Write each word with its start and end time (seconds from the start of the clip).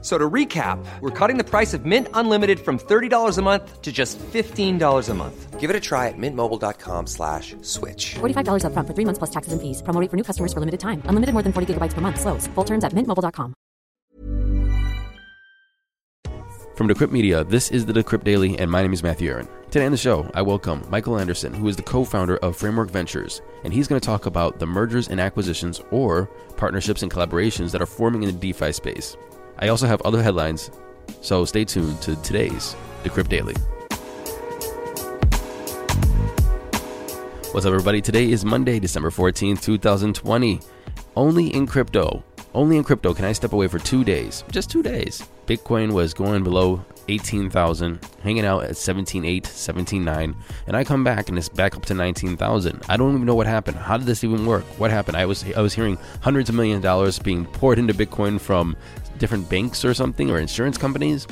So 0.00 0.16
to 0.16 0.30
recap, 0.30 0.78
we're 1.00 1.10
cutting 1.10 1.38
the 1.38 1.44
price 1.44 1.74
of 1.74 1.84
Mint 1.84 2.06
Unlimited 2.14 2.60
from 2.60 2.78
$30 2.78 3.36
a 3.36 3.42
month 3.42 3.82
to 3.82 3.90
just 3.90 4.16
$15 4.18 5.08
a 5.08 5.14
month. 5.14 5.58
Give 5.58 5.70
it 5.70 5.74
a 5.74 5.80
try 5.80 6.06
at 6.06 6.14
mintmobile.com 6.16 7.08
slash 7.08 7.56
switch. 7.62 8.14
$45 8.20 8.64
up 8.64 8.72
front 8.74 8.86
for 8.86 8.94
three 8.94 9.04
months 9.04 9.18
plus 9.18 9.30
taxes 9.30 9.52
and 9.52 9.60
fees. 9.60 9.82
Promo 9.82 10.00
rate 10.00 10.08
for 10.08 10.16
new 10.16 10.22
customers 10.22 10.52
for 10.52 10.60
limited 10.60 10.78
time. 10.78 11.02
Unlimited 11.06 11.32
more 11.32 11.42
than 11.42 11.52
40 11.52 11.74
gigabytes 11.74 11.94
per 11.94 12.00
month. 12.00 12.20
Slows. 12.20 12.46
Full 12.54 12.64
terms 12.64 12.84
at 12.84 12.92
mintmobile.com. 12.92 13.54
From 16.76 16.86
Decrypt 16.88 17.10
Media, 17.10 17.42
this 17.42 17.72
is 17.72 17.86
the 17.86 17.92
Decrypt 17.92 18.22
Daily, 18.22 18.56
and 18.56 18.70
my 18.70 18.82
name 18.82 18.92
is 18.92 19.02
Matthew 19.02 19.30
Aaron. 19.32 19.48
Today 19.68 19.84
on 19.84 19.90
the 19.90 19.98
show, 19.98 20.30
I 20.32 20.42
welcome 20.42 20.80
Michael 20.88 21.18
Anderson, 21.18 21.52
who 21.52 21.66
is 21.66 21.74
the 21.74 21.82
co-founder 21.82 22.36
of 22.36 22.56
Framework 22.56 22.88
Ventures, 22.88 23.42
and 23.64 23.74
he's 23.74 23.88
going 23.88 24.00
to 24.00 24.06
talk 24.06 24.26
about 24.26 24.60
the 24.60 24.66
mergers 24.66 25.08
and 25.08 25.20
acquisitions 25.20 25.80
or 25.90 26.30
partnerships 26.56 27.02
and 27.02 27.10
collaborations 27.10 27.72
that 27.72 27.82
are 27.82 27.86
forming 27.86 28.22
in 28.22 28.28
the 28.28 28.52
DeFi 28.52 28.70
space. 28.70 29.16
I 29.60 29.68
also 29.68 29.88
have 29.88 30.00
other 30.02 30.22
headlines, 30.22 30.70
so 31.20 31.44
stay 31.44 31.64
tuned 31.64 32.00
to 32.02 32.14
today's 32.22 32.76
Decrypt 33.02 33.28
Daily. 33.28 33.54
What's 37.50 37.66
up, 37.66 37.72
everybody? 37.72 38.00
Today 38.00 38.30
is 38.30 38.44
Monday, 38.44 38.78
December 38.78 39.10
14th, 39.10 39.60
2020. 39.60 40.60
Only 41.16 41.48
in 41.48 41.66
crypto. 41.66 42.22
Only 42.54 42.76
in 42.76 42.84
crypto 42.84 43.12
can 43.12 43.24
I 43.24 43.32
step 43.32 43.52
away 43.52 43.66
for 43.66 43.80
two 43.80 44.04
days. 44.04 44.44
Just 44.52 44.70
two 44.70 44.82
days. 44.82 45.26
Bitcoin 45.46 45.92
was 45.92 46.14
going 46.14 46.44
below 46.44 46.84
18,000, 47.08 47.98
hanging 48.22 48.44
out 48.44 48.62
at 48.64 48.72
17.8, 48.72 49.42
17.9, 49.42 50.36
and 50.66 50.76
I 50.76 50.84
come 50.84 51.02
back 51.02 51.30
and 51.30 51.38
it's 51.38 51.48
back 51.48 51.74
up 51.74 51.84
to 51.86 51.94
19,000. 51.94 52.82
I 52.88 52.96
don't 52.96 53.14
even 53.14 53.26
know 53.26 53.34
what 53.34 53.46
happened. 53.46 53.78
How 53.78 53.96
did 53.96 54.06
this 54.06 54.22
even 54.22 54.46
work? 54.46 54.64
What 54.78 54.90
happened? 54.90 55.16
I 55.16 55.26
was 55.26 55.44
I 55.56 55.62
was 55.62 55.74
hearing 55.74 55.98
hundreds 56.20 56.48
of 56.48 56.54
million 56.54 56.76
of 56.76 56.82
dollars 56.82 57.18
being 57.18 57.44
poured 57.44 57.78
into 57.78 57.94
Bitcoin 57.94 58.40
from 58.40 58.76
different 59.18 59.48
banks 59.48 59.84
or 59.84 59.94
something 59.94 60.30
or 60.30 60.38
insurance 60.38 60.78
companies. 60.78 61.26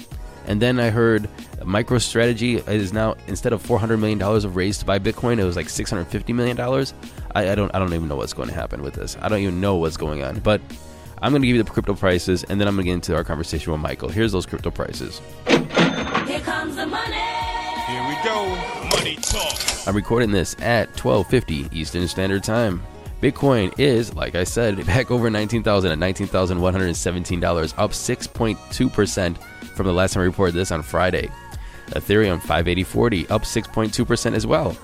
And 0.46 0.62
then 0.62 0.78
I 0.78 0.90
heard 0.90 1.28
MicroStrategy 1.58 2.66
is 2.68 2.92
now 2.92 3.16
instead 3.26 3.52
of 3.52 3.60
400 3.62 3.96
million 3.96 4.18
dollars 4.18 4.44
of 4.44 4.54
raised 4.54 4.80
to 4.80 4.86
buy 4.86 4.98
Bitcoin, 4.98 5.38
it 5.38 5.44
was 5.44 5.56
like 5.56 5.68
650 5.68 6.32
million 6.32 6.56
dollars. 6.56 6.94
I, 7.34 7.50
I 7.50 7.54
don't 7.54 7.74
I 7.74 7.78
don't 7.78 7.92
even 7.92 8.08
know 8.08 8.16
what's 8.16 8.32
going 8.32 8.48
to 8.48 8.54
happen 8.54 8.82
with 8.82 8.94
this. 8.94 9.16
I 9.20 9.28
don't 9.28 9.40
even 9.40 9.60
know 9.60 9.76
what's 9.76 9.96
going 9.96 10.22
on. 10.22 10.38
But 10.38 10.60
I'm 11.20 11.32
going 11.32 11.42
to 11.42 11.48
give 11.48 11.56
you 11.56 11.62
the 11.62 11.70
crypto 11.70 11.94
prices, 11.94 12.44
and 12.44 12.60
then 12.60 12.68
I'm 12.68 12.74
going 12.76 12.84
to 12.84 12.90
get 12.90 12.94
into 12.94 13.16
our 13.16 13.24
conversation 13.24 13.72
with 13.72 13.80
Michael. 13.80 14.08
Here's 14.08 14.32
those 14.32 14.46
crypto 14.46 14.70
prices. 14.70 15.20
Here 15.46 16.40
comes 16.40 16.76
the 16.76 16.86
money. 16.86 17.16
Here 17.86 18.06
we 18.06 18.16
go. 18.22 18.46
Money 18.96 19.16
talk. 19.16 19.58
I'm 19.88 19.96
recording 19.96 20.30
this 20.30 20.54
at 20.60 20.92
12:50 20.94 21.72
Eastern 21.72 22.06
Standard 22.06 22.44
Time. 22.44 22.82
Bitcoin 23.20 23.78
is, 23.78 24.14
like 24.14 24.34
I 24.34 24.44
said, 24.44 24.84
back 24.86 25.10
over 25.10 25.30
19,000 25.30 25.92
at 25.92 25.98
$19,117, 25.98 27.74
up 27.78 27.90
6.2% 27.90 29.38
from 29.74 29.86
the 29.86 29.92
last 29.92 30.14
time 30.14 30.22
I 30.22 30.26
reported 30.26 30.54
this 30.54 30.70
on 30.70 30.82
Friday. 30.82 31.30
Ethereum 31.88 32.40
580.40, 32.40 33.30
up 33.30 33.42
6.2% 33.42 34.34
as 34.34 34.46
well. 34.46 34.76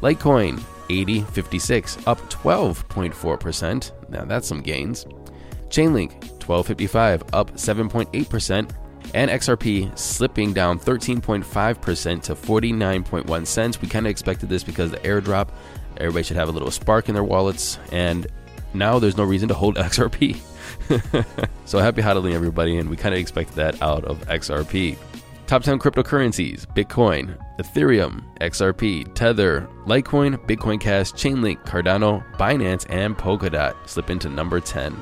Litecoin 0.00 0.60
80.56, 0.88 2.06
up 2.06 2.18
12.4%. 2.30 4.10
Now 4.10 4.24
that's 4.24 4.48
some 4.48 4.62
gains. 4.62 5.04
Chainlink 5.68 6.20
12.55, 6.38 7.28
up 7.32 7.52
7.8%. 7.52 8.70
And 9.14 9.30
XRP 9.30 9.96
slipping 9.98 10.52
down 10.52 10.78
13.5% 10.78 12.22
to 12.22 12.34
49.1 12.34 13.46
cents. 13.46 13.80
We 13.80 13.88
kind 13.88 14.06
of 14.06 14.10
expected 14.10 14.48
this 14.48 14.64
because 14.64 14.90
the 14.90 14.98
airdrop 14.98 15.50
Everybody 15.96 16.22
should 16.24 16.36
have 16.36 16.48
a 16.48 16.52
little 16.52 16.70
spark 16.70 17.08
in 17.08 17.14
their 17.14 17.24
wallets, 17.24 17.78
and 17.90 18.26
now 18.74 18.98
there's 18.98 19.16
no 19.16 19.24
reason 19.24 19.48
to 19.48 19.54
hold 19.54 19.76
XRP. 19.76 20.40
so 21.64 21.78
happy 21.78 22.02
hodling, 22.02 22.32
everybody, 22.32 22.78
and 22.78 22.88
we 22.88 22.96
kind 22.96 23.14
of 23.14 23.20
expected 23.20 23.56
that 23.56 23.80
out 23.82 24.04
of 24.04 24.18
XRP. 24.26 24.96
Top 25.46 25.62
10 25.62 25.78
cryptocurrencies 25.78 26.66
Bitcoin, 26.74 27.36
Ethereum, 27.58 28.22
XRP, 28.40 29.12
Tether, 29.14 29.68
Litecoin, 29.86 30.36
Bitcoin 30.46 30.80
Cash, 30.80 31.12
Chainlink, 31.12 31.62
Cardano, 31.64 32.24
Binance, 32.36 32.86
and 32.88 33.16
Polkadot 33.16 33.74
slip 33.86 34.08
into 34.08 34.28
number 34.28 34.60
10. 34.60 34.96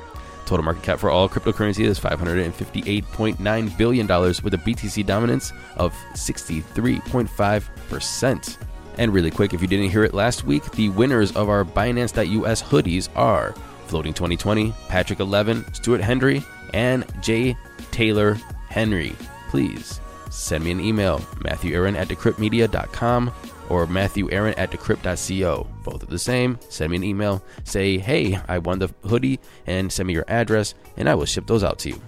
Total 0.51 0.65
market 0.65 0.83
cap 0.83 0.99
for 0.99 1.11
all 1.11 1.29
cryptocurrency 1.29 1.85
is 1.85 2.01
$558.9 2.01 3.79
billion 3.79 4.07
with 4.09 4.53
a 4.53 4.59
BTC 4.59 5.07
dominance 5.07 5.53
of 5.77 5.95
63.5%. 6.15 8.59
And 8.99 9.15
really 9.15 9.31
quick, 9.31 9.55
if 9.55 9.63
you 9.63 9.69
didn't 9.69 9.91
hear 9.91 10.03
it 10.03 10.13
last 10.13 10.43
week, 10.43 10.69
the 10.73 10.89
winners 10.89 11.31
of 11.37 11.49
our 11.49 11.65
Binance.us 11.65 12.65
hoodies 12.65 13.09
are 13.15 13.53
Floating 13.87 14.13
2020, 14.13 14.75
Patrick 14.89 15.21
11, 15.21 15.73
Stuart 15.73 16.01
Henry, 16.01 16.43
and 16.75 17.05
Jay 17.23 17.57
Taylor 17.93 18.35
Henry. 18.69 19.15
Please 19.51 20.01
send 20.31 20.65
me 20.65 20.71
an 20.71 20.81
email, 20.81 21.21
Matthew 21.43 21.75
Aaron 21.75 21.97
at 21.97 22.09
decryptmedia.com 22.09 23.33
or 23.69 23.87
Matthew 23.87 24.31
Aaron 24.31 24.55
at 24.55 24.71
decrypt.co. 24.71 25.67
Both 25.85 26.03
are 26.03 26.07
the 26.07 26.19
same. 26.19 26.59
Send 26.69 26.91
me 26.91 26.97
an 26.97 27.05
email. 27.05 27.43
Say, 27.65 27.99
hey, 27.99 28.39
I 28.49 28.59
won 28.59 28.79
the 28.79 28.93
hoodie, 29.05 29.41
and 29.67 29.91
send 29.93 30.07
me 30.09 30.13
your 30.13 30.25
address, 30.29 30.75
and 30.97 31.09
I 31.09 31.15
will 31.15 31.27
ship 31.27 31.47
those 31.47 31.65
out 31.65 31.79
to 31.81 31.91
you. 31.91 32.01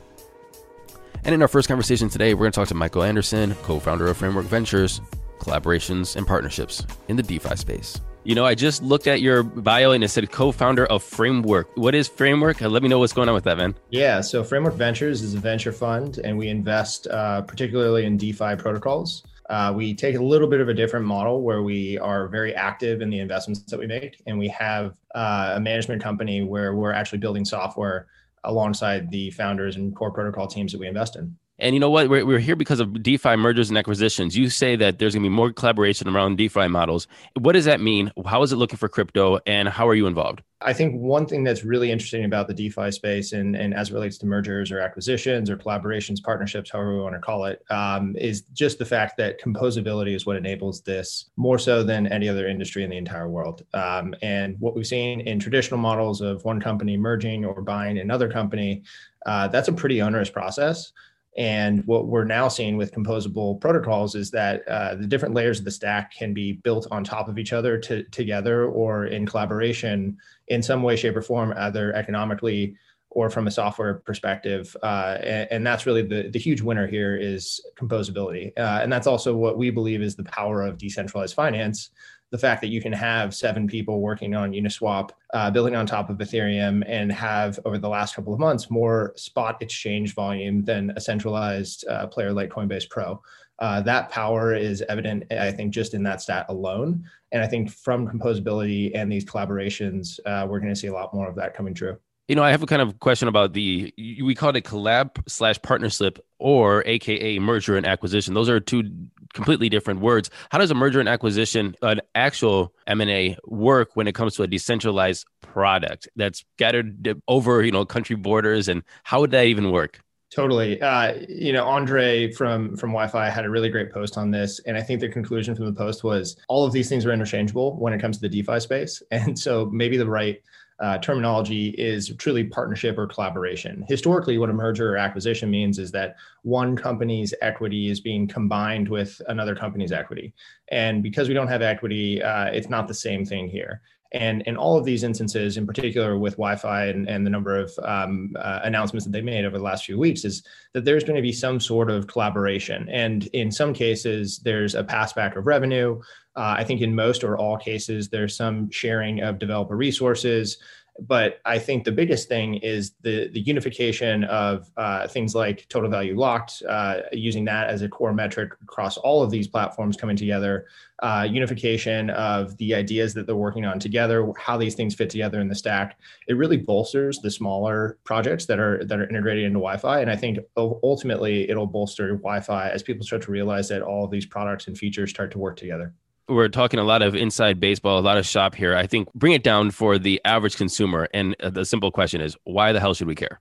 And 1.24 1.34
in 1.34 1.42
our 1.42 1.48
first 1.48 1.68
conversation 1.68 2.08
today, 2.08 2.34
we're 2.34 2.40
going 2.40 2.52
to 2.52 2.56
talk 2.56 2.68
to 2.68 2.74
Michael 2.74 3.04
Anderson, 3.04 3.54
co 3.62 3.78
founder 3.78 4.08
of 4.08 4.16
Framework 4.16 4.46
Ventures, 4.46 5.00
collaborations, 5.38 6.16
and 6.16 6.26
partnerships 6.26 6.84
in 7.08 7.16
the 7.16 7.22
DeFi 7.22 7.56
space. 7.56 8.00
You 8.24 8.36
know, 8.36 8.46
I 8.46 8.54
just 8.54 8.84
looked 8.84 9.08
at 9.08 9.20
your 9.20 9.42
bio 9.42 9.90
and 9.90 10.04
it 10.04 10.08
said 10.08 10.30
co-founder 10.30 10.86
of 10.86 11.02
Framework. 11.02 11.76
What 11.76 11.94
is 11.94 12.06
Framework? 12.06 12.62
Uh, 12.62 12.68
let 12.68 12.80
me 12.80 12.88
know 12.88 13.00
what's 13.00 13.12
going 13.12 13.28
on 13.28 13.34
with 13.34 13.42
that, 13.44 13.56
man. 13.56 13.74
Yeah, 13.90 14.20
so 14.20 14.44
Framework 14.44 14.74
Ventures 14.74 15.22
is 15.22 15.34
a 15.34 15.38
venture 15.38 15.72
fund, 15.72 16.18
and 16.18 16.38
we 16.38 16.46
invest 16.48 17.08
uh, 17.08 17.42
particularly 17.42 18.04
in 18.04 18.16
DeFi 18.16 18.54
protocols. 18.56 19.24
Uh, 19.50 19.72
we 19.74 19.92
take 19.92 20.14
a 20.14 20.22
little 20.22 20.46
bit 20.46 20.60
of 20.60 20.68
a 20.68 20.74
different 20.74 21.04
model 21.04 21.42
where 21.42 21.64
we 21.64 21.98
are 21.98 22.28
very 22.28 22.54
active 22.54 23.02
in 23.02 23.10
the 23.10 23.18
investments 23.18 23.64
that 23.64 23.78
we 23.78 23.88
make, 23.88 24.22
and 24.26 24.38
we 24.38 24.46
have 24.48 24.94
uh, 25.16 25.54
a 25.56 25.60
management 25.60 26.00
company 26.00 26.42
where 26.42 26.76
we're 26.76 26.92
actually 26.92 27.18
building 27.18 27.44
software 27.44 28.06
alongside 28.44 29.10
the 29.10 29.30
founders 29.32 29.74
and 29.74 29.96
core 29.96 30.12
protocol 30.12 30.46
teams 30.46 30.70
that 30.70 30.78
we 30.78 30.86
invest 30.86 31.16
in. 31.16 31.36
And 31.62 31.76
you 31.76 31.80
know 31.80 31.90
what? 31.90 32.08
We're, 32.08 32.26
we're 32.26 32.40
here 32.40 32.56
because 32.56 32.80
of 32.80 33.04
DeFi 33.04 33.36
mergers 33.36 33.68
and 33.68 33.78
acquisitions. 33.78 34.36
You 34.36 34.50
say 34.50 34.74
that 34.74 34.98
there's 34.98 35.14
going 35.14 35.22
to 35.22 35.28
be 35.28 35.34
more 35.34 35.52
collaboration 35.52 36.08
around 36.08 36.36
DeFi 36.36 36.66
models. 36.66 37.06
What 37.38 37.52
does 37.52 37.66
that 37.66 37.80
mean? 37.80 38.10
How 38.26 38.42
is 38.42 38.52
it 38.52 38.56
looking 38.56 38.78
for 38.78 38.88
crypto, 38.88 39.38
and 39.46 39.68
how 39.68 39.88
are 39.88 39.94
you 39.94 40.08
involved? 40.08 40.42
I 40.60 40.72
think 40.72 41.00
one 41.00 41.24
thing 41.26 41.44
that's 41.44 41.64
really 41.64 41.92
interesting 41.92 42.24
about 42.24 42.48
the 42.48 42.54
DeFi 42.54 42.90
space, 42.90 43.30
and, 43.32 43.54
and 43.54 43.74
as 43.74 43.90
it 43.90 43.94
relates 43.94 44.18
to 44.18 44.26
mergers 44.26 44.72
or 44.72 44.80
acquisitions 44.80 45.48
or 45.48 45.56
collaborations, 45.56 46.20
partnerships, 46.20 46.70
however 46.70 46.96
we 46.96 47.02
want 47.02 47.14
to 47.14 47.20
call 47.20 47.44
it, 47.44 47.62
um, 47.70 48.16
is 48.16 48.42
just 48.52 48.80
the 48.80 48.84
fact 48.84 49.16
that 49.18 49.40
composability 49.40 50.16
is 50.16 50.26
what 50.26 50.36
enables 50.36 50.80
this 50.80 51.30
more 51.36 51.60
so 51.60 51.84
than 51.84 52.08
any 52.08 52.28
other 52.28 52.48
industry 52.48 52.82
in 52.82 52.90
the 52.90 52.96
entire 52.96 53.28
world. 53.28 53.64
Um, 53.72 54.16
and 54.20 54.56
what 54.58 54.74
we've 54.74 54.86
seen 54.86 55.20
in 55.20 55.38
traditional 55.38 55.78
models 55.78 56.20
of 56.20 56.44
one 56.44 56.60
company 56.60 56.96
merging 56.96 57.44
or 57.44 57.62
buying 57.62 57.98
another 57.98 58.28
company, 58.28 58.82
uh, 59.26 59.46
that's 59.46 59.68
a 59.68 59.72
pretty 59.72 60.02
onerous 60.02 60.30
process. 60.30 60.92
And 61.36 61.84
what 61.86 62.08
we're 62.08 62.24
now 62.24 62.48
seeing 62.48 62.76
with 62.76 62.92
composable 62.92 63.58
protocols 63.60 64.14
is 64.14 64.30
that 64.32 64.66
uh, 64.68 64.96
the 64.96 65.06
different 65.06 65.34
layers 65.34 65.58
of 65.58 65.64
the 65.64 65.70
stack 65.70 66.14
can 66.14 66.34
be 66.34 66.52
built 66.52 66.86
on 66.90 67.04
top 67.04 67.28
of 67.28 67.38
each 67.38 67.54
other 67.54 67.78
to, 67.78 68.02
together 68.04 68.66
or 68.66 69.06
in 69.06 69.24
collaboration 69.24 70.18
in 70.48 70.62
some 70.62 70.82
way, 70.82 70.94
shape, 70.94 71.16
or 71.16 71.22
form, 71.22 71.54
either 71.56 71.94
economically 71.94 72.76
or 73.14 73.30
from 73.30 73.46
a 73.46 73.50
software 73.50 73.94
perspective. 73.94 74.76
Uh, 74.82 75.18
and, 75.22 75.48
and, 75.50 75.66
that's 75.66 75.84
really 75.86 76.02
the, 76.02 76.30
the 76.30 76.38
huge 76.38 76.62
winner 76.62 76.86
here 76.86 77.16
is 77.16 77.60
composability. 77.76 78.52
Uh, 78.56 78.80
and 78.82 78.90
that's 78.90 79.06
also 79.06 79.36
what 79.36 79.58
we 79.58 79.70
believe 79.70 80.00
is 80.00 80.16
the 80.16 80.24
power 80.24 80.62
of 80.62 80.78
decentralized 80.78 81.34
finance 81.34 81.90
the 82.32 82.38
fact 82.38 82.62
that 82.62 82.68
you 82.68 82.80
can 82.80 82.94
have 82.94 83.34
seven 83.34 83.68
people 83.68 84.00
working 84.00 84.34
on 84.34 84.52
Uniswap, 84.52 85.10
uh, 85.34 85.50
building 85.50 85.76
on 85.76 85.86
top 85.86 86.08
of 86.08 86.16
Ethereum, 86.16 86.82
and 86.86 87.12
have 87.12 87.60
over 87.66 87.76
the 87.76 87.88
last 87.88 88.16
couple 88.16 88.32
of 88.32 88.40
months 88.40 88.70
more 88.70 89.12
spot 89.16 89.60
exchange 89.60 90.14
volume 90.14 90.64
than 90.64 90.90
a 90.96 91.00
centralized 91.00 91.86
uh, 91.88 92.06
player 92.06 92.32
like 92.32 92.48
Coinbase 92.48 92.88
Pro. 92.88 93.22
Uh, 93.58 93.82
that 93.82 94.08
power 94.08 94.54
is 94.54 94.82
evident, 94.88 95.30
I 95.30 95.52
think, 95.52 95.74
just 95.74 95.92
in 95.92 96.02
that 96.04 96.22
stat 96.22 96.46
alone. 96.48 97.04
And 97.32 97.42
I 97.42 97.46
think 97.46 97.70
from 97.70 98.08
composability 98.08 98.92
and 98.94 99.12
these 99.12 99.26
collaborations, 99.26 100.18
uh, 100.24 100.46
we're 100.48 100.58
going 100.58 100.72
to 100.72 100.80
see 100.80 100.88
a 100.88 100.92
lot 100.92 101.12
more 101.14 101.28
of 101.28 101.36
that 101.36 101.54
coming 101.54 101.74
true. 101.74 101.98
You 102.28 102.36
know, 102.36 102.42
I 102.42 102.50
have 102.50 102.62
a 102.62 102.66
kind 102.66 102.80
of 102.80 102.98
question 102.98 103.28
about 103.28 103.52
the 103.52 103.92
we 103.98 104.34
call 104.34 104.50
it 104.50 104.56
a 104.56 104.60
collab 104.62 105.22
slash 105.28 105.60
partnership 105.60 106.18
or 106.38 106.82
AKA 106.86 107.40
merger 107.40 107.76
and 107.76 107.84
acquisition. 107.84 108.32
Those 108.32 108.48
are 108.48 108.58
two 108.58 108.90
completely 109.32 109.68
different 109.68 110.00
words. 110.00 110.30
How 110.50 110.58
does 110.58 110.70
a 110.70 110.74
merger 110.74 111.00
and 111.00 111.08
acquisition, 111.08 111.74
an 111.82 112.00
actual 112.14 112.72
M&A 112.86 113.36
work 113.46 113.90
when 113.94 114.06
it 114.06 114.14
comes 114.14 114.34
to 114.36 114.42
a 114.42 114.46
decentralized 114.46 115.26
product 115.40 116.08
that's 116.16 116.44
scattered 116.56 117.20
over, 117.28 117.62
you 117.62 117.72
know, 117.72 117.84
country 117.84 118.16
borders 118.16 118.68
and 118.68 118.82
how 119.04 119.20
would 119.20 119.30
that 119.32 119.46
even 119.46 119.70
work? 119.70 120.00
Totally. 120.34 120.80
Uh, 120.80 121.14
you 121.28 121.52
know, 121.52 121.64
Andre 121.66 122.32
from 122.32 122.74
from 122.74 122.92
YFI 122.92 123.30
had 123.30 123.44
a 123.44 123.50
really 123.50 123.68
great 123.68 123.92
post 123.92 124.16
on 124.16 124.30
this, 124.30 124.60
and 124.60 124.78
I 124.78 124.82
think 124.82 125.00
the 125.00 125.08
conclusion 125.10 125.54
from 125.54 125.66
the 125.66 125.74
post 125.74 126.04
was 126.04 126.36
all 126.48 126.64
of 126.64 126.72
these 126.72 126.88
things 126.88 127.04
are 127.04 127.12
interchangeable 127.12 127.76
when 127.78 127.92
it 127.92 128.00
comes 128.00 128.16
to 128.16 128.22
the 128.26 128.30
DeFi 128.30 128.58
space, 128.60 129.02
and 129.10 129.38
so 129.38 129.66
maybe 129.66 129.98
the 129.98 130.08
right 130.08 130.40
uh, 130.82 130.98
terminology 130.98 131.68
is 131.78 132.14
truly 132.16 132.42
partnership 132.44 132.98
or 132.98 133.06
collaboration. 133.06 133.84
Historically, 133.88 134.36
what 134.36 134.50
a 134.50 134.52
merger 134.52 134.92
or 134.92 134.96
acquisition 134.96 135.48
means 135.48 135.78
is 135.78 135.92
that 135.92 136.16
one 136.42 136.76
company's 136.76 137.32
equity 137.40 137.88
is 137.88 138.00
being 138.00 138.26
combined 138.26 138.88
with 138.88 139.22
another 139.28 139.54
company's 139.54 139.92
equity, 139.92 140.34
and 140.68 141.02
because 141.02 141.28
we 141.28 141.34
don't 141.34 141.46
have 141.46 141.62
equity, 141.62 142.20
uh, 142.20 142.46
it's 142.46 142.68
not 142.68 142.88
the 142.88 142.94
same 142.94 143.24
thing 143.24 143.48
here. 143.48 143.80
And 144.12 144.42
in 144.42 144.56
all 144.56 144.76
of 144.76 144.84
these 144.84 145.04
instances, 145.04 145.56
in 145.56 145.66
particular 145.66 146.18
with 146.18 146.36
YFI 146.36 146.90
and, 146.90 147.08
and 147.08 147.24
the 147.24 147.30
number 147.30 147.56
of 147.56 147.72
um, 147.82 148.36
uh, 148.38 148.60
announcements 148.62 149.06
that 149.06 149.12
they 149.12 149.22
made 149.22 149.44
over 149.44 149.56
the 149.56 149.64
last 149.64 149.84
few 149.84 149.98
weeks, 149.98 150.24
is 150.24 150.42
that 150.74 150.84
there's 150.84 151.04
going 151.04 151.16
to 151.16 151.22
be 151.22 151.32
some 151.32 151.58
sort 151.58 151.90
of 151.90 152.06
collaboration. 152.06 152.88
And 152.90 153.26
in 153.28 153.50
some 153.50 153.72
cases, 153.72 154.38
there's 154.38 154.74
a 154.74 154.84
passback 154.84 155.36
of 155.36 155.46
revenue. 155.46 156.00
Uh, 156.36 156.56
I 156.58 156.64
think 156.64 156.80
in 156.80 156.94
most 156.94 157.24
or 157.24 157.36
all 157.36 157.56
cases, 157.56 158.08
there's 158.08 158.36
some 158.36 158.70
sharing 158.70 159.20
of 159.20 159.38
developer 159.38 159.76
resources 159.76 160.58
but 161.00 161.40
I 161.44 161.58
think 161.58 161.84
the 161.84 161.92
biggest 161.92 162.28
thing 162.28 162.54
is 162.56 162.92
the 163.00 163.28
the 163.28 163.40
unification 163.40 164.24
of 164.24 164.70
uh, 164.76 165.08
things 165.08 165.34
like 165.34 165.66
total 165.68 165.90
value 165.90 166.18
locked, 166.18 166.62
uh, 166.68 167.00
using 167.12 167.44
that 167.46 167.70
as 167.70 167.82
a 167.82 167.88
core 167.88 168.12
metric 168.12 168.52
across 168.62 168.98
all 168.98 169.22
of 169.22 169.30
these 169.30 169.48
platforms 169.48 169.96
coming 169.96 170.16
together, 170.16 170.66
uh, 171.02 171.26
unification 171.28 172.10
of 172.10 172.56
the 172.58 172.74
ideas 172.74 173.14
that 173.14 173.26
they're 173.26 173.36
working 173.36 173.64
on 173.64 173.78
together, 173.78 174.30
how 174.38 174.58
these 174.58 174.74
things 174.74 174.94
fit 174.94 175.08
together 175.08 175.40
in 175.40 175.48
the 175.48 175.54
stack. 175.54 175.98
It 176.28 176.36
really 176.36 176.58
bolsters 176.58 177.20
the 177.20 177.30
smaller 177.30 177.98
projects 178.04 178.44
that 178.46 178.58
are 178.58 178.84
that 178.84 178.98
are 178.98 179.08
integrated 179.08 179.44
into 179.44 179.60
YFI, 179.60 180.02
and 180.02 180.10
I 180.10 180.16
think 180.16 180.38
ultimately 180.56 181.48
it'll 181.48 181.66
bolster 181.66 182.18
YFI 182.18 182.70
as 182.70 182.82
people 182.82 183.06
start 183.06 183.22
to 183.22 183.30
realize 183.30 183.68
that 183.68 183.82
all 183.82 184.04
of 184.04 184.10
these 184.10 184.26
products 184.26 184.66
and 184.66 184.76
features 184.76 185.10
start 185.10 185.30
to 185.32 185.38
work 185.38 185.56
together 185.56 185.94
we're 186.32 186.48
talking 186.48 186.80
a 186.80 186.84
lot 186.84 187.02
of 187.02 187.14
inside 187.14 187.60
baseball, 187.60 187.98
a 187.98 188.00
lot 188.00 188.18
of 188.18 188.26
shop 188.26 188.54
here. 188.54 188.76
I 188.76 188.86
think 188.86 189.12
bring 189.14 189.32
it 189.32 189.44
down 189.44 189.70
for 189.70 189.98
the 189.98 190.20
average 190.24 190.56
consumer. 190.56 191.08
And 191.14 191.36
uh, 191.40 191.50
the 191.50 191.64
simple 191.64 191.90
question 191.90 192.20
is, 192.20 192.36
why 192.44 192.72
the 192.72 192.80
hell 192.80 192.94
should 192.94 193.06
we 193.06 193.14
care? 193.14 193.40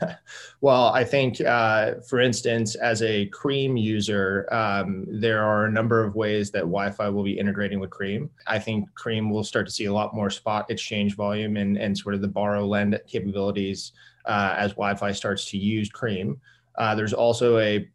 well, 0.60 0.86
I 0.86 1.04
think, 1.04 1.40
uh, 1.40 1.94
for 2.08 2.20
instance, 2.20 2.74
as 2.74 3.02
a 3.02 3.26
Cream 3.26 3.76
user, 3.76 4.46
um, 4.52 5.06
there 5.08 5.42
are 5.42 5.66
a 5.66 5.70
number 5.70 6.04
of 6.04 6.14
ways 6.14 6.50
that 6.52 6.64
YFI 6.64 7.12
will 7.12 7.24
be 7.24 7.38
integrating 7.38 7.80
with 7.80 7.90
Cream. 7.90 8.30
I 8.46 8.58
think 8.58 8.92
Cream 8.94 9.30
will 9.30 9.44
start 9.44 9.66
to 9.66 9.72
see 9.72 9.86
a 9.86 9.92
lot 9.92 10.14
more 10.14 10.30
spot 10.30 10.70
exchange 10.70 11.16
volume 11.16 11.56
and, 11.56 11.76
and 11.76 11.96
sort 11.96 12.14
of 12.14 12.20
the 12.20 12.28
borrow 12.28 12.66
lend 12.66 12.98
capabilities 13.06 13.92
uh, 14.26 14.54
as 14.56 14.74
YFI 14.74 15.14
starts 15.14 15.50
to 15.50 15.58
use 15.58 15.88
Cream. 15.88 16.40
Uh, 16.76 16.94
there's 16.94 17.14
also 17.14 17.58
a 17.58 17.88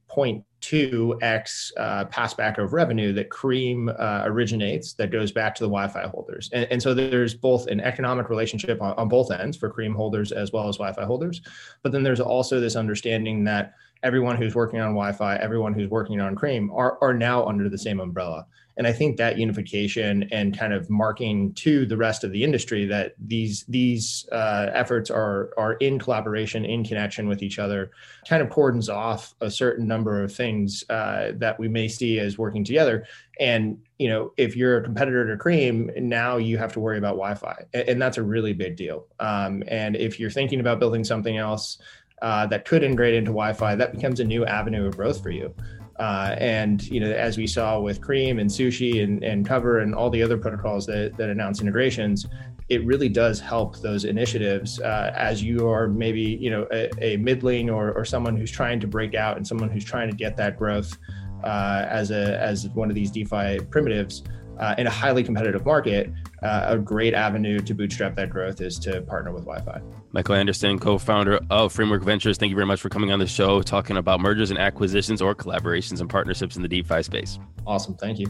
0.2x 0.64 1.72
uh, 1.78 2.06
passback 2.06 2.58
of 2.58 2.72
revenue 2.72 3.12
that 3.14 3.30
Cream 3.30 3.90
uh, 3.90 4.24
originates 4.26 4.94
that 4.94 5.12
goes 5.12 5.32
back 5.32 5.54
to 5.56 5.64
the 5.64 5.70
YFI 5.70 6.10
holders. 6.10 6.50
And, 6.54 6.66
and 6.72 6.82
so 6.82 6.94
there's 6.94 7.34
both 7.34 7.68
an 7.68 7.82
economic 7.82 8.30
relationship 8.30 8.82
on, 8.82 8.94
on, 8.94 9.10
both 9.10 9.30
ends 9.32 9.58
for 9.58 9.70
Cream 9.70 9.94
holders 9.94 10.32
as 10.32 10.54
well 10.54 10.70
as 10.70 10.78
YFI 10.78 11.06
holders. 11.06 11.42
But 11.82 11.92
then 11.92 12.02
there's 12.02 12.22
also 12.22 12.60
this 12.60 12.78
understanding 12.78 13.44
that 13.44 13.74
everyone 14.04 14.36
who's 14.36 14.54
working 14.54 14.80
on 14.80 14.94
YFI, 14.94 15.40
everyone 15.40 15.74
who's 15.74 15.90
working 15.90 16.20
on 16.20 16.36
Cream 16.36 16.72
are, 16.74 16.98
are 17.02 17.14
now 17.14 17.46
under 17.46 17.70
the 17.70 17.78
same 17.78 18.00
umbrella. 18.00 18.46
And 18.76 18.88
I 18.88 18.92
think 18.92 19.18
that 19.18 19.38
unification 19.38 20.28
and 20.32 20.58
kind 20.58 20.74
of 20.74 20.90
marking 20.90 21.54
to 21.54 21.86
the 21.86 21.96
rest 21.96 22.24
of 22.24 22.32
the 22.32 22.44
industry 22.44 22.86
that 22.88 23.14
these 23.24 23.66
these 23.68 24.28
uh, 24.32 24.72
efforts 24.74 25.12
are 25.12 25.52
are 25.58 25.74
in 25.74 26.00
collaboration, 26.00 26.66
in 26.66 26.84
connection 26.84 27.28
with 27.28 27.44
each 27.44 27.60
other, 27.60 27.92
kind 28.28 28.42
of 28.42 28.50
cordons 28.50 28.90
off 28.90 29.36
a 29.42 29.52
certain 29.52 29.88
number 29.88 30.24
of 30.24 30.34
things 30.34 30.84
uh, 30.90 31.34
that 31.36 31.60
we 31.60 31.68
may 31.68 31.88
see 31.88 32.20
as 32.20 32.38
working 32.40 32.64
together. 32.64 33.06
And 33.40 33.78
you 34.00 34.10
know, 34.10 34.34
if 34.38 34.56
you're 34.56 34.78
a 34.78 34.84
competitor 34.84 35.30
to 35.30 35.38
Cream, 35.38 35.92
now 35.96 36.38
you 36.38 36.58
have 36.58 36.74
to 36.74 36.80
worry 36.80 36.98
about 36.98 37.18
YFI, 37.18 37.66
and 37.74 38.02
that's 38.02 38.18
a 38.18 38.24
really 38.24 38.54
big 38.54 38.76
deal. 38.76 39.06
Um, 39.20 39.64
and 39.68 39.96
if 39.96 40.20
you're 40.20 40.32
thinking 40.32 40.60
about 40.60 40.80
building 40.80 41.04
something 41.04 41.38
else 41.38 41.78
uh, 42.22 42.46
that 42.48 42.66
could 42.66 42.84
integrate 42.84 43.14
into 43.14 43.32
YFI, 43.32 43.78
that 43.78 43.94
becomes 43.94 44.20
a 44.20 44.24
new 44.24 44.46
avenue 44.46 44.86
of 44.86 44.96
growth 44.96 45.22
for 45.22 45.32
you. 45.32 45.54
Uh, 46.00 46.36
and 46.40 46.84
you 46.90 47.00
know, 47.00 47.12
as 47.12 47.38
we 47.38 47.46
saw 47.46 47.80
with 47.80 48.02
Cream 48.02 48.40
and 48.40 48.50
Sushi 48.50 49.04
and, 49.04 49.24
and 49.24 49.46
Cover 49.46 49.80
and 49.80 49.94
all 49.94 50.10
the 50.10 50.24
other 50.24 50.38
protocols 50.38 50.86
that, 50.88 51.16
that 51.18 51.30
announce 51.30 51.62
integrations, 51.62 52.26
it 52.70 52.84
really 52.86 53.10
does 53.10 53.40
help 53.40 53.80
those 53.80 54.06
initiatives 54.06 54.80
uh, 54.80 55.14
as 55.16 55.44
you 55.44 55.68
are 55.70 55.88
maybe 55.88 56.22
you 56.22 56.50
know 56.50 56.66
a, 56.72 56.90
a 57.02 57.18
middling 57.18 57.70
or, 57.70 57.92
or 57.92 58.06
someone 58.06 58.36
who's 58.36 58.52
trying 58.52 58.80
to 58.80 58.88
break 58.88 59.16
out 59.16 59.38
and 59.38 59.46
someone 59.46 59.70
who's 59.70 59.86
trying 59.86 60.10
to 60.10 60.16
get 60.16 60.36
that 60.38 60.58
growth 60.58 60.98
uh, 61.44 61.86
as 61.90 62.12
a 62.12 62.40
as 62.42 62.70
one 62.70 62.90
of 62.90 62.96
these 62.96 63.12
DeFi 63.12 63.60
primitives 63.70 64.24
uh, 64.60 64.76
in 64.78 64.88
a 64.88 64.90
highly 64.90 65.24
competitive 65.24 65.66
market, 65.66 66.12
uh, 66.42 66.66
a 66.68 66.78
great 66.78 67.14
avenue 67.14 67.60
to 67.60 67.74
bootstrap 67.74 68.16
that 68.16 68.30
growth 68.30 68.62
is 68.62 68.78
to 68.80 69.02
partner 69.02 69.32
with 69.32 69.46
YFI. 69.46 69.82
Michael 70.12 70.36
Anderson, 70.36 70.78
co-founder 70.78 71.40
of 71.50 71.72
Framework 71.72 72.04
Ventures. 72.04 72.38
Thank 72.38 72.50
you 72.50 72.56
very 72.56 72.68
much 72.68 72.82
for 72.82 72.90
coming 72.90 73.12
on 73.12 73.20
the 73.20 73.28
show, 73.28 73.62
talking 73.62 73.98
about 73.98 74.20
mergers 74.20 74.52
and 74.52 74.60
acquisitions 74.60 75.22
or 75.22 75.34
collaborations 75.34 76.02
and 76.02 76.10
partnerships 76.10 76.56
in 76.56 76.62
the 76.62 76.68
DeFi 76.68 77.04
space. 77.04 77.40
Awesome, 77.66 77.96
thank 77.96 78.20
you. 78.20 78.28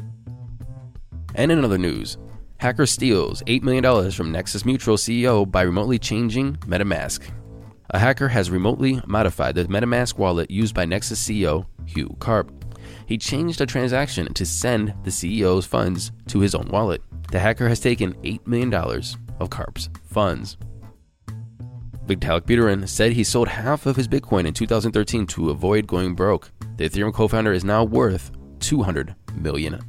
And 1.36 1.52
in 1.52 1.66
other 1.66 1.78
news, 1.78 2.18
hacker 2.58 2.86
steals 2.86 3.42
$8 3.44 3.64
million 3.64 4.12
from 4.12 4.32
Nexus 4.32 4.66
Mutual 4.66 4.98
CEO 4.98 5.50
by 5.50 5.64
remotely 5.64 6.00
changing 6.00 6.56
MetaMask. 6.58 7.22
A 7.90 8.00
hacker 8.00 8.30
has 8.30 8.50
remotely 8.50 9.02
modified 9.06 9.56
the 9.56 9.66
MetaMask 9.66 10.18
wallet 10.18 10.50
used 10.50 10.74
by 10.74 10.86
Nexus 10.86 11.24
CEO 11.24 11.66
Hugh 11.86 12.16
Karp 12.20 12.63
he 13.06 13.18
changed 13.18 13.62
a 13.62 13.66
transaction 13.66 14.34
to 14.34 14.46
send 14.46 14.94
the 15.04 15.10
CEO's 15.10 15.66
funds 15.66 16.12
to 16.28 16.40
his 16.40 16.56
own 16.56 16.68
wallet. 16.68 17.02
The 17.32 17.40
hacker 17.40 17.68
has 17.70 17.80
taken 17.80 18.14
$8 18.16 18.46
million 18.48 18.74
of 18.74 19.50
Karp's 19.50 19.90
funds. 20.06 20.58
Vitalik 22.06 22.42
Buterin 22.42 22.88
said 22.88 23.14
he 23.14 23.24
sold 23.24 23.48
half 23.48 23.86
of 23.86 23.96
his 23.96 24.08
Bitcoin 24.08 24.46
in 24.46 24.54
2013 24.54 25.26
to 25.28 25.50
avoid 25.50 25.88
going 25.88 26.16
broke. 26.16 26.52
The 26.76 26.90
Ethereum 26.90 27.14
co 27.14 27.28
founder 27.28 27.54
is 27.54 27.64
now 27.64 27.84
worth 27.84 28.32
$200 28.60 29.16
million. 29.36 29.80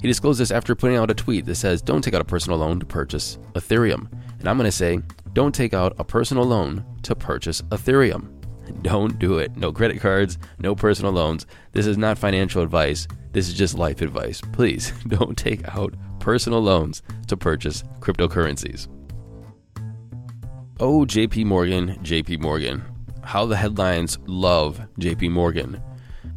He 0.00 0.06
disclosed 0.06 0.40
this 0.40 0.52
after 0.52 0.76
putting 0.76 0.96
out 0.96 1.10
a 1.10 1.14
tweet 1.14 1.44
that 1.46 1.56
says, 1.56 1.82
Don't 1.82 2.02
take 2.02 2.14
out 2.14 2.20
a 2.20 2.24
personal 2.24 2.58
loan 2.58 2.78
to 2.78 2.86
purchase 2.86 3.38
Ethereum. 3.54 4.10
And 4.38 4.48
I'm 4.48 4.56
going 4.56 4.68
to 4.68 4.72
say, 4.72 5.00
Don't 5.32 5.54
take 5.54 5.74
out 5.74 5.94
a 5.98 6.04
personal 6.04 6.44
loan 6.44 6.84
to 7.02 7.16
purchase 7.16 7.62
Ethereum. 7.62 8.37
Don't 8.82 9.18
do 9.18 9.38
it. 9.38 9.56
No 9.56 9.72
credit 9.72 10.00
cards, 10.00 10.38
no 10.58 10.74
personal 10.74 11.12
loans. 11.12 11.46
This 11.72 11.86
is 11.86 11.98
not 11.98 12.18
financial 12.18 12.62
advice. 12.62 13.06
This 13.32 13.48
is 13.48 13.54
just 13.54 13.76
life 13.76 14.00
advice. 14.00 14.40
Please 14.52 14.92
don't 15.08 15.36
take 15.36 15.66
out 15.76 15.94
personal 16.18 16.60
loans 16.60 17.02
to 17.26 17.36
purchase 17.36 17.82
cryptocurrencies. 18.00 18.88
Oh, 20.80 21.04
JP 21.04 21.46
Morgan, 21.46 21.98
JP 22.02 22.40
Morgan. 22.40 22.84
How 23.24 23.46
the 23.46 23.56
headlines 23.56 24.18
love 24.26 24.80
JP 25.00 25.30
Morgan. 25.32 25.82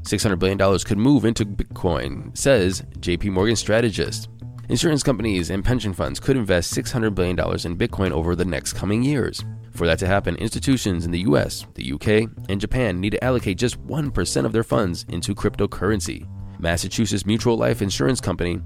$600 0.04 0.40
billion 0.40 0.80
could 0.80 0.98
move 0.98 1.26
into 1.26 1.46
Bitcoin, 1.46 2.36
says 2.36 2.82
JP 3.00 3.32
Morgan 3.32 3.56
strategist. 3.56 4.30
Insurance 4.70 5.04
companies 5.04 5.50
and 5.50 5.64
pension 5.64 5.94
funds 5.94 6.20
could 6.20 6.38
invest 6.38 6.74
$600 6.74 7.14
billion 7.14 7.38
in 7.38 7.78
Bitcoin 7.78 8.12
over 8.12 8.36
the 8.36 8.46
next 8.46 8.74
coming 8.74 9.04
years. 9.04 9.44
For 9.72 9.88
that 9.88 10.00
to 10.00 10.08
happen, 10.08 10.36
institutions 10.36 11.06
in 11.06 11.12
the 11.12 11.22
US, 11.22 11.66
the 11.76 11.94
UK, 11.94 12.30
and 12.50 12.60
Japan 12.60 13.00
need 13.00 13.12
to 13.12 13.24
allocate 13.24 13.58
just 13.58 13.82
1% 13.86 14.46
of 14.46 14.52
their 14.52 14.64
funds 14.64 15.06
into 15.10 15.34
cryptocurrency. 15.34 16.28
Massachusetts 16.60 17.26
Mutual 17.26 17.58
Life 17.58 17.82
Insurance 17.82 18.22
Company 18.22 18.62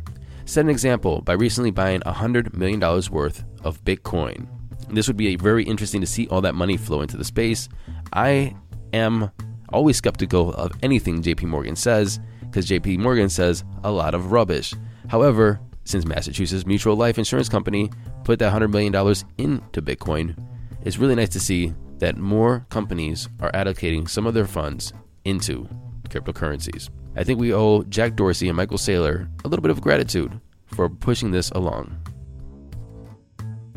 set 0.46 0.64
an 0.66 0.70
example 0.70 1.22
by 1.22 1.34
recently 1.34 1.72
buying 1.72 2.02
$100 2.02 2.56
million 2.56 2.80
worth 3.12 3.44
of 3.64 3.84
Bitcoin. 3.84 4.48
This 4.90 5.08
would 5.08 5.18
be 5.18 5.36
very 5.36 5.64
interesting 5.64 6.02
to 6.02 6.08
see 6.08 6.28
all 6.28 6.42
that 6.42 6.56
money 6.56 6.78
flow 6.78 7.02
into 7.02 7.18
the 7.18 7.24
space. 7.24 7.70
I 8.14 8.56
am 8.94 9.32
always 9.70 9.98
skeptical 9.98 10.54
of 10.54 10.72
anything 10.84 11.22
JP 11.22 11.44
Morgan 11.44 11.76
says 11.76 12.20
because 12.42 12.68
JP 12.68 13.00
Morgan 13.00 13.30
says 13.30 13.64
a 13.84 13.92
lot 13.92 14.14
of 14.14 14.32
rubbish. 14.32 14.74
However, 15.08 15.60
since 15.84 16.06
Massachusetts 16.06 16.66
Mutual 16.66 16.96
Life 16.96 17.18
Insurance 17.18 17.50
Company 17.50 17.90
put 18.24 18.40
that 18.40 18.54
$100 18.54 18.72
million 18.72 18.94
into 19.38 19.82
Bitcoin, 19.82 20.36
it's 20.86 20.98
really 20.98 21.16
nice 21.16 21.30
to 21.30 21.40
see 21.40 21.74
that 21.98 22.18
more 22.18 22.66
companies 22.70 23.28
are 23.42 23.52
allocating 23.52 24.08
some 24.08 24.28
of 24.28 24.34
their 24.34 24.46
funds 24.46 24.94
into 25.26 25.68
cryptocurrencies. 26.10 26.90
I 27.16 27.24
think 27.24 27.40
we 27.40 27.54
owe 27.54 27.84
Jack 27.84 28.16
Dorsey 28.16 28.48
and 28.48 28.56
Michael 28.58 28.78
Saylor 28.78 29.28
a 29.44 29.48
little 29.48 29.64
bit 29.64 29.72
of 29.72 29.82
gratitude 29.82 30.40
for 30.68 30.88
pushing 30.88 31.32
this 31.32 31.50
along. 31.52 31.98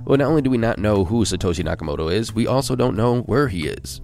Well, 0.05 0.19
not 0.19 0.29
only 0.29 0.43
do 0.43 0.51
we 0.51 0.59
not 0.59 0.79
know 0.79 1.05
who 1.05 1.25
Satoshi 1.25 1.65
Nakamoto 1.65 2.13
is, 2.13 2.35
we 2.35 2.47
also 2.47 2.75
don't 2.75 2.97
know 2.97 3.21
where 3.23 3.49
he 3.49 3.67
is. 3.67 4.01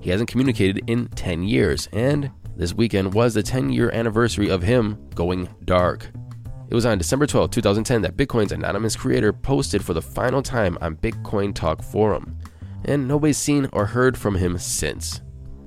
He 0.00 0.10
hasn't 0.10 0.30
communicated 0.30 0.82
in 0.88 1.08
10 1.08 1.42
years, 1.42 1.88
and 1.92 2.30
this 2.56 2.74
weekend 2.74 3.14
was 3.14 3.34
the 3.34 3.42
10 3.42 3.70
year 3.70 3.90
anniversary 3.90 4.48
of 4.48 4.62
him 4.62 4.98
going 5.14 5.48
dark. 5.64 6.10
It 6.70 6.74
was 6.74 6.86
on 6.86 6.98
December 6.98 7.26
12, 7.26 7.50
2010, 7.50 8.02
that 8.02 8.16
Bitcoin's 8.16 8.52
anonymous 8.52 8.94
creator 8.94 9.32
posted 9.32 9.82
for 9.82 9.94
the 9.94 10.02
final 10.02 10.42
time 10.42 10.76
on 10.80 10.96
Bitcoin 10.96 11.54
Talk 11.54 11.82
Forum, 11.82 12.37
and 12.84 13.08
nobody's 13.08 13.38
seen 13.38 13.68
or 13.72 13.86
heard 13.86 14.16
from 14.16 14.36
him 14.36 14.58
since. 14.58 15.20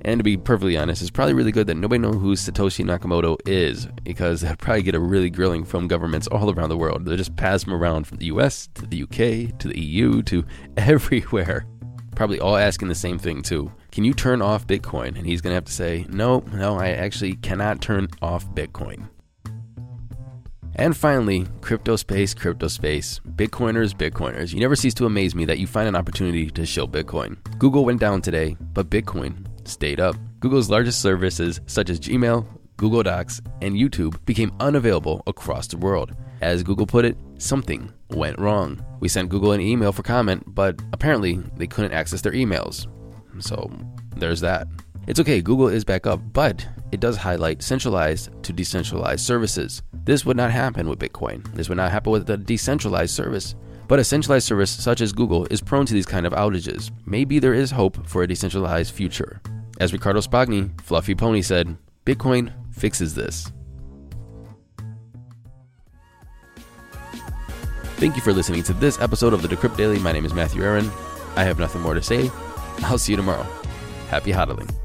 And 0.04 0.18
to 0.18 0.24
be 0.24 0.36
perfectly 0.36 0.76
honest, 0.76 1.00
it's 1.00 1.10
probably 1.10 1.34
really 1.34 1.52
good 1.52 1.68
that 1.68 1.76
nobody 1.76 2.00
knows 2.00 2.16
who 2.16 2.34
Satoshi 2.34 2.84
Nakamoto 2.84 3.36
is, 3.46 3.86
because 4.02 4.40
they'll 4.40 4.56
probably 4.56 4.82
get 4.82 4.96
a 4.96 5.00
really 5.00 5.30
grilling 5.30 5.64
from 5.64 5.86
governments 5.86 6.26
all 6.26 6.50
around 6.50 6.70
the 6.70 6.76
world. 6.76 7.04
They'll 7.04 7.16
just 7.16 7.36
pass 7.36 7.64
him 7.64 7.72
around 7.72 8.06
from 8.06 8.18
the 8.18 8.26
US 8.26 8.68
to 8.74 8.86
the 8.86 9.02
UK 9.04 9.58
to 9.58 9.68
the 9.68 9.80
EU 9.80 10.22
to 10.22 10.44
everywhere. 10.76 11.66
Probably 12.16 12.40
all 12.40 12.56
asking 12.56 12.88
the 12.88 12.94
same 12.94 13.18
thing 13.18 13.42
too. 13.42 13.72
Can 13.92 14.04
you 14.04 14.12
turn 14.12 14.42
off 14.42 14.66
Bitcoin? 14.66 15.16
And 15.16 15.26
he's 15.26 15.40
to 15.40 15.50
have 15.50 15.64
to 15.66 15.72
say, 15.72 16.06
no, 16.08 16.40
no, 16.52 16.78
I 16.78 16.90
actually 16.90 17.34
cannot 17.36 17.80
turn 17.80 18.08
off 18.20 18.46
Bitcoin. 18.54 19.08
And 20.76 20.96
finally, 20.96 21.46
crypto 21.60 21.96
space, 21.96 22.32
crypto 22.32 22.68
space, 22.68 23.20
Bitcoiners, 23.36 23.94
Bitcoiners. 23.94 24.54
You 24.54 24.60
never 24.60 24.74
cease 24.74 24.94
to 24.94 25.06
amaze 25.06 25.34
me 25.34 25.44
that 25.44 25.58
you 25.58 25.66
find 25.66 25.86
an 25.86 25.96
opportunity 25.96 26.50
to 26.50 26.64
shill 26.64 26.88
Bitcoin. 26.88 27.36
Google 27.58 27.84
went 27.84 28.00
down 28.00 28.22
today, 28.22 28.56
but 28.72 28.88
Bitcoin 28.88 29.46
stayed 29.68 30.00
up. 30.00 30.16
Google's 30.40 30.70
largest 30.70 31.02
services, 31.02 31.60
such 31.66 31.90
as 31.90 32.00
Gmail, 32.00 32.46
Google 32.78 33.02
Docs, 33.02 33.42
and 33.60 33.74
YouTube, 33.74 34.16
became 34.24 34.52
unavailable 34.60 35.22
across 35.26 35.66
the 35.66 35.76
world. 35.76 36.16
As 36.40 36.62
Google 36.62 36.86
put 36.86 37.04
it, 37.04 37.16
something 37.38 37.92
went 38.10 38.38
wrong. 38.38 38.84
We 38.98 39.08
sent 39.08 39.28
Google 39.28 39.52
an 39.52 39.60
email 39.60 39.92
for 39.92 40.02
comment, 40.02 40.42
but 40.46 40.80
apparently 40.92 41.40
they 41.56 41.66
couldn't 41.66 41.92
access 41.92 42.22
their 42.22 42.32
emails. 42.32 42.86
So 43.40 43.70
there's 44.16 44.40
that. 44.40 44.66
It's 45.06 45.20
okay, 45.20 45.42
Google 45.42 45.68
is 45.68 45.84
back 45.84 46.06
up, 46.06 46.20
but 46.32 46.66
it 46.92 47.00
does 47.00 47.16
highlight 47.16 47.62
centralized 47.62 48.30
to 48.44 48.52
decentralized 48.52 49.24
services. 49.24 49.82
This 50.04 50.24
would 50.26 50.36
not 50.36 50.50
happen 50.50 50.88
with 50.88 50.98
Bitcoin. 50.98 51.42
This 51.54 51.68
would 51.68 51.78
not 51.78 51.90
happen 51.90 52.12
with 52.12 52.28
a 52.28 52.36
decentralized 52.36 53.14
service. 53.14 53.54
But 53.88 53.98
a 53.98 54.04
centralized 54.04 54.46
service 54.46 54.70
such 54.70 55.00
as 55.00 55.12
Google 55.12 55.46
is 55.46 55.60
prone 55.60 55.86
to 55.86 55.94
these 55.94 56.06
kind 56.06 56.26
of 56.26 56.34
outages. 56.34 56.90
Maybe 57.06 57.38
there 57.38 57.54
is 57.54 57.70
hope 57.70 58.06
for 58.06 58.22
a 58.22 58.28
decentralized 58.28 58.94
future. 58.94 59.40
As 59.80 59.92
Riccardo 59.92 60.20
Spagni, 60.20 60.78
Fluffy 60.82 61.14
Pony 61.14 61.42
said, 61.42 61.76
Bitcoin 62.04 62.52
fixes 62.72 63.14
this. 63.14 63.50
Thank 67.96 68.16
you 68.16 68.22
for 68.22 68.32
listening 68.32 68.64
to 68.64 68.72
this 68.74 69.00
episode 69.00 69.32
of 69.32 69.42
the 69.42 69.48
Decrypt 69.48 69.76
Daily. 69.76 69.98
My 69.98 70.12
name 70.12 70.24
is 70.24 70.34
Matthew 70.34 70.62
Aaron. 70.62 70.90
I 71.36 71.44
have 71.44 71.58
nothing 71.58 71.80
more 71.80 71.94
to 71.94 72.02
say. 72.02 72.30
I'll 72.80 72.98
see 72.98 73.12
you 73.12 73.16
tomorrow. 73.16 73.46
Happy 74.08 74.32
hodling. 74.32 74.81